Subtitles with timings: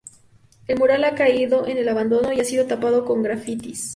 [0.67, 3.89] El mural ha caído en el abandono y ha sido tapado con grafitis.